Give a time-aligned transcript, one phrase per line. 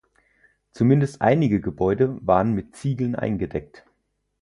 [0.71, 3.85] Zumindest einige Gebäude waren mit Ziegeln eingedeckt.